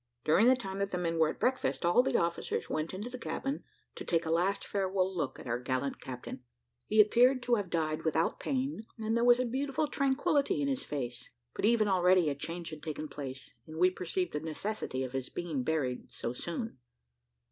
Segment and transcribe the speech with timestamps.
[0.23, 3.19] During the time that the men were at breakfast, all the officers went into the
[3.19, 3.63] cabin
[3.93, 6.41] to take a last farewell look at our gallant captain.
[6.87, 10.83] He appeared to have died without pain, and there was a beautiful tranquillity in his
[10.83, 15.11] face; but even already a change had taken place, and we perceived the necessity of
[15.11, 16.79] his being buried so soon.